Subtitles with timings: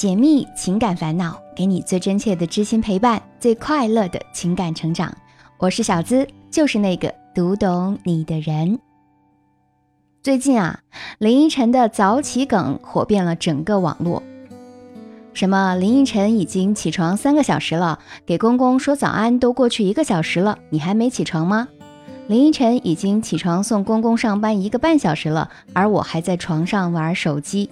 [0.00, 5.14] 解密情感烦恼，给你最真切的知心陪伴，最快乐的情感成长。
[5.58, 8.78] 我是小资，就是那个读懂你的人。
[10.22, 10.80] 最近啊，
[11.18, 14.22] 林依晨的早起梗火遍了整个网络。
[15.34, 15.74] 什么？
[15.74, 21.68] 林依晨已经起床三个小时了，给公公说早安都过去一个小时了，你还没起床吗？
[22.26, 27.68] 林依晨已经起床送公公上班一个半小时了，而我还在床上玩手机。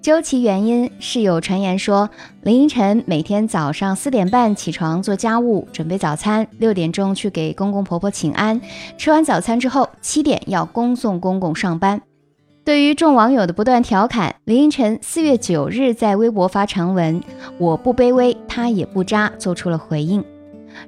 [0.00, 2.08] 究其原因，是有传言说
[2.42, 8.60] 林依晨每天早上四点半起床做家务，准备早餐，六点钟去给公公婆婆请安，
[8.96, 12.00] 吃完早餐之后七点要恭送公公上班。
[12.64, 17.20] 对于众网友的不断调侃，林依晨四月九日在微博发长文
[17.58, 20.24] ：“我不卑微，他也不渣”，做出了回应。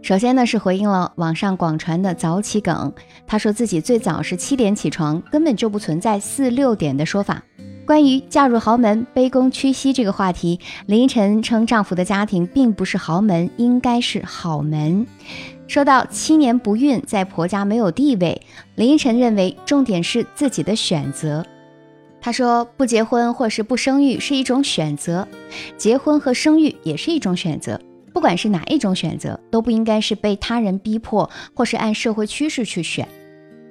[0.02, 2.92] 首先呢，是回应了网上广传的早起梗。
[3.26, 7.42] 他说自己最早是七点起床，根本就不存在四六点的说法。
[7.90, 15.04] 关于嫁入豪门、卑躬屈膝这个话题，林依晨称丈夫的家庭并不是豪门，应该是好门。
[15.66, 18.42] 说到七年不孕，在婆家没有地位，
[18.76, 21.44] 林依晨认为重点是自己的选择。
[22.20, 25.26] 他说，不结婚或是不生育是一种选择，
[25.76, 27.80] 结婚和生育也是一种选择。
[28.14, 33.08] 不管是哪一种选择，都不应该是被他人逼迫，或是按社会趋势去选。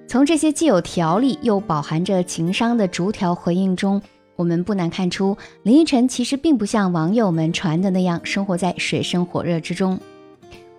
[0.09, 4.01] 从这些既有条理又饱含着情商的逐条回应中，
[4.35, 9.99] 我们不难看出，林依晨其实并不像网友们传的那样生活在水深火热之中。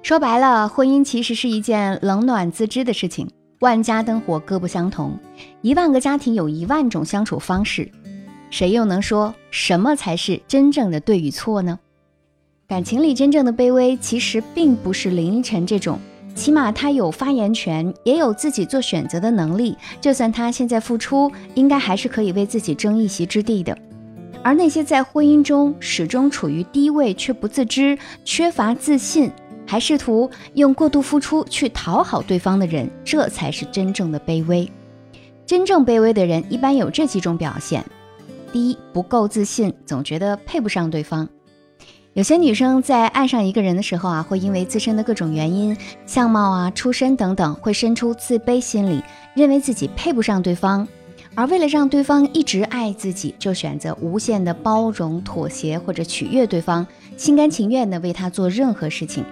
[0.02, 3.30] 说白了，婚姻其实是一件冷暖自知的事情。
[3.60, 5.16] 万家灯火各不相同，
[5.62, 7.88] 一万个家庭有一万种相处方式，
[8.50, 11.78] 谁又能说什么才是真正的对与错呢？
[12.66, 16.00] 感情里真正的卑微，其实并不是林依晨这种，
[16.40, 19.76] 起码他有发言权，也有自己做选择的能力。
[20.00, 23.76] 就算他现在付出，应该还是可以为自己争一席之地的。
[24.42, 29.30] 而那些在婚姻中始终处于低位却不自知、缺乏自信，
[29.66, 34.66] 还试图用过度付出去讨好对方的人，这才是真正的卑微。
[35.44, 37.84] 真正卑微的人一般有这几种表现：
[38.50, 41.28] 第一，不够自信，总觉得配不上对方。
[42.20, 49.02] 有些女生在爱上一个人的时候啊，会因为自身的各种原因，相貌啊、出身等等，会生出自卑心理，
[49.34, 50.86] 认为自己配不上对方。
[51.34, 56.86] 而为了让对方一直爱自己，就选择无限的包容、妥协或者取悦对方，
[57.16, 59.24] 心甘情愿的为他做任何事情。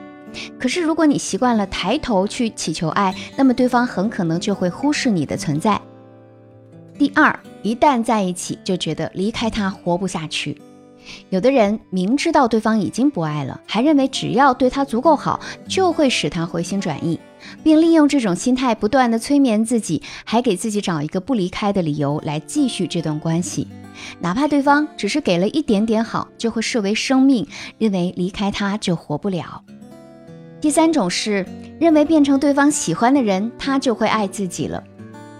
[0.58, 5.78] 可是，如果你习惯了抬头去祈求爱，那么对方很可能就会忽视你的存在。
[6.98, 10.56] 第二，一旦在一起，就觉得离开他活不下去。
[11.30, 17.18] 有的人明知道对方已经不爱了，还认为只要对他足够好，就会使他回心转意，
[17.62, 23.66] 并利用这种心态不断的催眠自己，还给自己找一个不离开的理由来继续这段关系。
[24.20, 27.46] 哪怕对方只是给了一点点好，就会视为生命，
[27.78, 29.62] 认为离开他就活不了。
[30.60, 31.46] 第三种是
[31.80, 34.82] 认为变成对方喜欢的人，他就会爱自己了。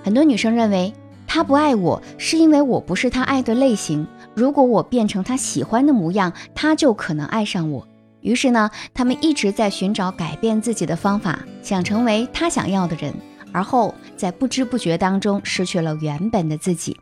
[0.05, 0.93] 很多女生认为
[1.27, 4.07] 他不爱我，是因为我不是他爱的类型。
[4.39, 7.85] 如果我变成他喜欢的模样，他就可能爱上我。
[8.21, 13.13] 于是呢，他们一直在寻找改变自己的方法，想成为他想要的人，
[13.53, 16.97] 而后在不知不觉当中失去了原本的自己。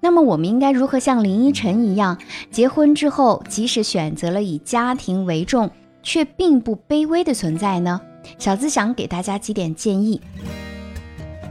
[0.00, 2.18] 那么，我们应该如何像林依晨一样，
[2.50, 5.70] 结婚之后即使选择了以家庭为重，
[6.02, 8.00] 却并不卑微的存在呢？
[8.36, 10.20] 小资想给大家几点建议。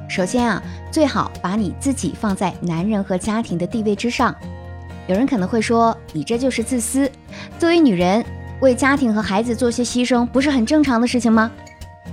[0.10, 4.36] 首先啊，最好把你自己放在男人和家庭的地位之上。
[5.08, 7.10] 有人可能会说，你这就是自私。
[7.58, 8.24] 作为女人，
[8.60, 11.50] 为家庭和孩子做些牺牲，不是很正常的事情吗？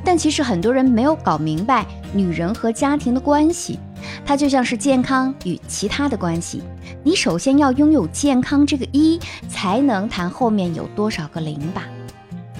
[0.04, 3.80] 但其实很多人没有搞明白女人和家庭的关系，
[4.24, 6.62] 它就像是健康与其他的关系。
[7.02, 9.18] 你首先要拥有健康这个一，
[9.48, 11.82] 才能谈后面有多少个零吧。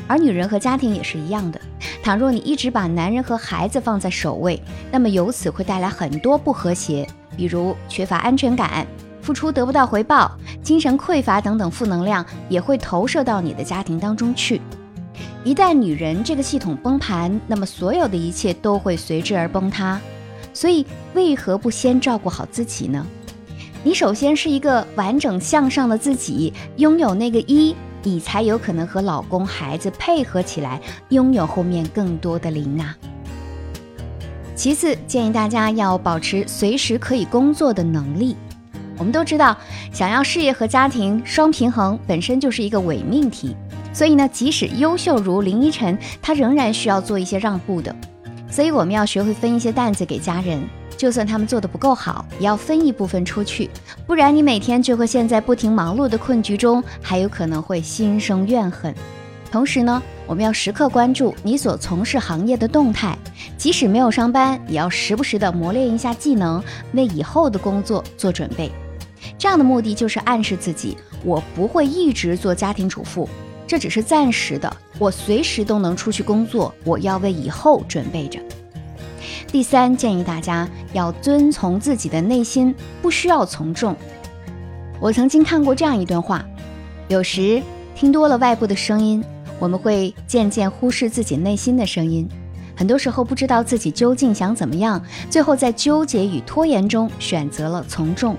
[0.09, 1.61] 而女人和家庭也是一样的。
[2.03, 7.07] 倘若你一直把男人和孩子放在首位，那么由此会带来很多不和谐，
[7.37, 8.87] 比如缺乏安全感。
[9.25, 10.31] 付出得不到回报，
[10.63, 14.61] 精神匮乏等等负能量也会投射到你的家庭当中去。
[15.43, 19.99] 一旦女人这个系统崩盘，那么所有的一切都会随之而崩塌。
[20.53, 20.85] 所以，
[21.15, 23.05] 为何不先照顾好自己呢？
[23.83, 30.79] 你首先是一个完整向上的自己，拥有那个一，你才有可能和老公、孩子配合起来，
[31.09, 32.95] 拥有后面更多的零啊。
[34.55, 38.37] 其次，建议大家要保持随时可以工作的能力。
[38.99, 39.57] 我们都知道，
[39.93, 43.57] 想要事业和家庭双平衡，本身就是一个伪命题。
[43.93, 47.95] 所以呢，即使优秀如林依晨，她仍然需要做一些让步的。
[48.51, 50.63] 所以我们要学会分一些担子给家人。
[50.97, 53.69] 就算他们做的不够好，也要分一部分出去，
[54.07, 58.95] 不然你每天就会陷在不停忙碌的困局中，还有可能会心生怨恨。
[59.51, 63.19] 同时呢，我们要时刻关注你所从事行业的动态，
[63.59, 66.63] 即使没有上班，也要时不时的磨练一下技能，
[66.93, 68.71] 为以后的工作做准备。
[69.45, 73.29] 这样的目的就是暗示自己，我不会一直做家庭主妇，
[73.67, 78.41] 这只是暂时的，我随时都能出去工作，我要为以后准备着。
[79.49, 83.95] 第三，建议大家要遵从自己的内心，不需要从众。
[84.99, 86.43] 我曾经看过这样一段话：
[87.09, 87.63] 有时
[87.95, 89.23] 听多了外部的声音。
[89.61, 92.27] 我们会渐渐忽视自己内心的声音，
[92.75, 98.35] 很多时候不知道自己究竟想怎么样，最后在纠结与拖延中选择了从众。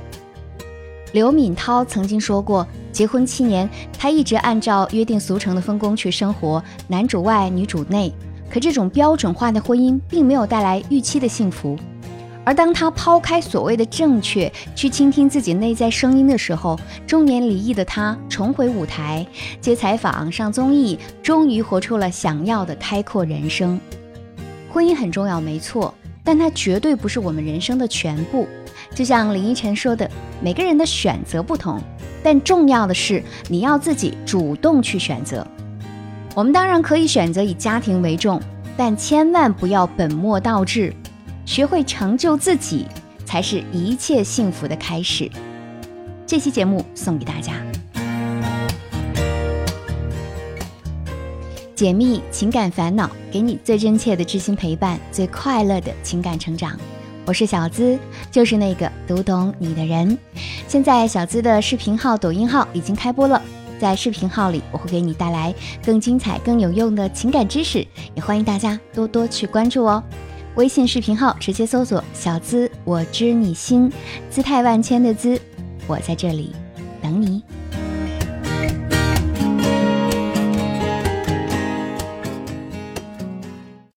[1.16, 8.14] 刘敏涛曾经说过，结婚七年，她一直按照约定俗成的分工去生活，男主外女主内，
[8.50, 11.80] 可这种标准化的婚姻并没有带来预期的幸福。
[12.44, 16.78] 而当他抛开所谓的正确，去倾听自己内在声音的时候，
[17.08, 19.26] 中年离异的他重回舞台，
[19.62, 23.80] 接采访、上综艺，终于活出了想要的开阔人生。
[24.70, 25.96] 婚姻很重要，没错，
[26.26, 28.46] 但它绝对不是我们人生的全部。
[28.96, 30.10] 就像林依晨说的，
[30.42, 31.82] 每个人的选择不同，
[32.24, 35.46] 但重要的是你要自己主动去选择。
[36.34, 38.42] 我们当然可以选择以家庭为重，
[38.78, 40.94] 但千万不要本末倒置。
[41.46, 42.88] 学会成就自己，
[43.26, 45.30] 才是一切幸福的开始。
[46.26, 47.54] 这期节目送给大家，
[51.76, 56.80] 解密情感烦恼，给你最真切的知心陪伴，最快乐的情感成长。
[57.28, 57.98] 我是小资，
[58.32, 60.16] 就是那个读懂你的人。
[60.68, 63.42] 现在小资的视频号、抖音号已经开播了，
[63.80, 65.52] 在视频号里，我会给你带来
[65.84, 70.04] 更精彩、更有用的情感知识，也欢迎大家多多去关注哦。
[70.54, 73.92] 微信视频号直接搜索“小资我知你心”，
[74.30, 75.40] 姿态万千的“资”，
[75.88, 76.52] 我在这里
[77.02, 77.42] 等你。